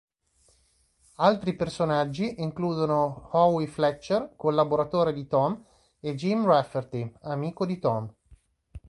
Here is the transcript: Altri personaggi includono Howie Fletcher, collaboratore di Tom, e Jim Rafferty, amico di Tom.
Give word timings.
Altri 1.17 1.53
personaggi 1.55 2.41
includono 2.41 3.29
Howie 3.33 3.67
Fletcher, 3.67 4.33
collaboratore 4.35 5.13
di 5.13 5.27
Tom, 5.27 5.63
e 5.99 6.15
Jim 6.15 6.43
Rafferty, 6.43 7.13
amico 7.21 7.67
di 7.67 7.77
Tom. 7.77 8.11